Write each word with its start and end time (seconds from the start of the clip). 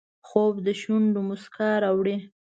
خوب 0.27 0.55
د 0.65 0.67
شونډو 0.81 1.19
مسکا 1.29 1.69
راوړي 1.83 2.17